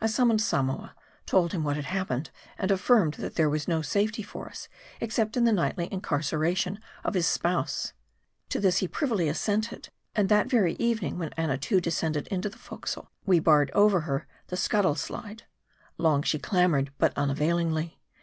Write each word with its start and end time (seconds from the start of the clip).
I 0.00 0.06
summoned 0.06 0.40
Samoa, 0.40 0.94
told 1.26 1.52
him 1.52 1.62
what 1.62 1.76
had 1.76 1.84
happened, 1.84 2.30
and 2.56 2.70
affirmed 2.70 3.12
that 3.18 3.34
there 3.34 3.50
was 3.50 3.68
no 3.68 3.82
safety 3.82 4.22
for 4.22 4.48
us 4.48 4.66
except 4.98 5.36
in 5.36 5.44
the 5.44 5.52
nightly 5.52 5.92
incarceration 5.92 6.80
of 7.04 7.12
his 7.12 7.26
spouse. 7.26 7.92
To 8.48 8.60
this 8.60 8.78
he 8.78 8.88
privily 8.88 9.28
assented; 9.28 9.90
and 10.14 10.30
that 10.30 10.46
very 10.46 10.72
evening, 10.76 11.18
when 11.18 11.34
Annatoo 11.36 11.82
descended 11.82 12.28
into 12.28 12.48
the 12.48 12.56
forecastle, 12.56 13.10
we 13.26 13.40
barred 13.40 13.70
over 13.74 14.00
her 14.08 14.26
the 14.46 14.56
scuttle 14.56 14.94
slide. 14.94 15.42
Long 15.98 16.22
she 16.22 16.38
clamored, 16.38 16.90
but 16.96 17.12
unavailingly. 17.14 18.00